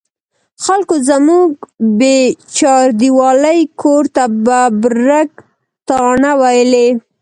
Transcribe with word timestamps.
خلکو 0.63 0.95
زموږ 1.09 1.49
بې 1.99 2.17
چاردیوالۍ 2.57 3.59
کور 3.81 4.03
ته 4.15 4.23
ببرک 4.45 5.31
تاڼه 5.87 6.31
ویلې. 6.41 6.87